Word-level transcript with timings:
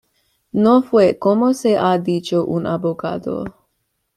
No 0.51 0.81
fue, 0.81 1.19
como 1.19 1.53
se 1.53 1.77
ha 1.77 1.99
dicho, 1.99 2.43
un 2.47 2.65
abogado. 2.65 3.45